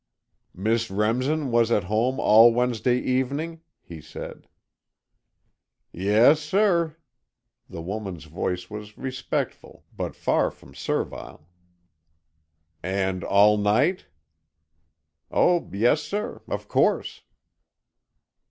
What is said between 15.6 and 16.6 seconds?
yes, sir,